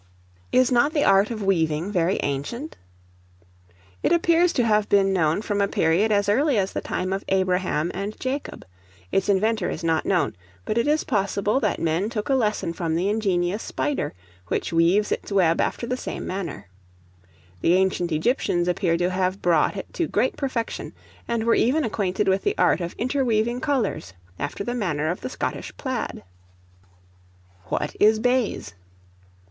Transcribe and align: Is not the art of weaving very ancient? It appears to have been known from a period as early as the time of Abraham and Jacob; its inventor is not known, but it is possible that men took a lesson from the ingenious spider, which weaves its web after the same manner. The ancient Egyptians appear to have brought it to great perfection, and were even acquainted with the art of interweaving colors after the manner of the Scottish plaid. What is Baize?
Is 0.51 0.71
not 0.71 0.93
the 0.93 1.03
art 1.03 1.29
of 1.29 1.43
weaving 1.43 1.91
very 1.91 2.19
ancient? 2.23 2.75
It 4.01 4.11
appears 4.11 4.51
to 4.53 4.65
have 4.65 4.89
been 4.89 5.13
known 5.13 5.43
from 5.43 5.61
a 5.61 5.67
period 5.67 6.11
as 6.11 6.27
early 6.27 6.57
as 6.57 6.73
the 6.73 6.81
time 6.81 7.13
of 7.13 7.23
Abraham 7.27 7.91
and 7.93 8.19
Jacob; 8.19 8.65
its 9.11 9.29
inventor 9.29 9.69
is 9.69 9.83
not 9.83 10.07
known, 10.07 10.35
but 10.65 10.75
it 10.79 10.87
is 10.87 11.03
possible 11.03 11.59
that 11.59 11.79
men 11.79 12.09
took 12.09 12.29
a 12.29 12.33
lesson 12.33 12.73
from 12.73 12.95
the 12.95 13.09
ingenious 13.09 13.61
spider, 13.61 14.15
which 14.47 14.73
weaves 14.73 15.11
its 15.11 15.31
web 15.31 15.61
after 15.61 15.85
the 15.85 15.95
same 15.95 16.25
manner. 16.25 16.65
The 17.61 17.75
ancient 17.75 18.11
Egyptians 18.11 18.67
appear 18.67 18.97
to 18.97 19.11
have 19.11 19.39
brought 19.39 19.77
it 19.77 19.93
to 19.93 20.07
great 20.07 20.35
perfection, 20.35 20.93
and 21.27 21.43
were 21.43 21.53
even 21.53 21.83
acquainted 21.83 22.27
with 22.27 22.41
the 22.41 22.57
art 22.57 22.81
of 22.81 22.95
interweaving 22.97 23.61
colors 23.61 24.13
after 24.39 24.63
the 24.63 24.73
manner 24.73 25.11
of 25.11 25.21
the 25.21 25.29
Scottish 25.29 25.71
plaid. 25.77 26.23
What 27.65 27.95
is 27.99 28.17
Baize? 28.17 28.73